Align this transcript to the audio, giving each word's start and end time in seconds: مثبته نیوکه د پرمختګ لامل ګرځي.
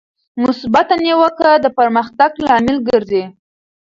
مثبته 0.43 0.95
نیوکه 1.03 1.51
د 1.63 1.65
پرمختګ 1.77 2.31
لامل 2.45 2.77
ګرځي. 2.89 3.23